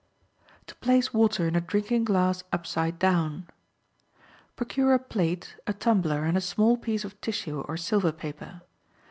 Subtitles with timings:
[0.65, 6.41] To Place Water in a Drinking Glass Upside Down.—Procure a plate, a tumbler, and a
[6.41, 8.61] small piece of tissue or silver paper.